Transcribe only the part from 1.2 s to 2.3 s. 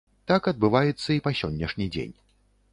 па сённяшні дзень.